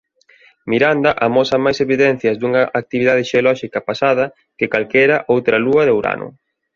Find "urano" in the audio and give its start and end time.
5.99-6.27